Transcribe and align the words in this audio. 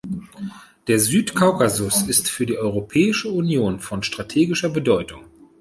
Der 0.87 0.99
Südkaukasus 0.99 2.01
ist 2.07 2.27
für 2.27 2.47
die 2.47 2.57
Europäische 2.57 3.29
Union 3.29 3.79
von 3.79 4.01
strategischer 4.01 4.69
Bedeutung. 4.69 5.25